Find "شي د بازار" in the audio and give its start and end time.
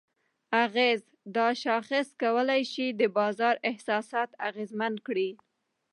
2.73-3.55